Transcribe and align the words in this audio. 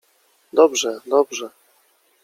—Dobrze! 0.53 1.01
dobrze! 1.07 1.49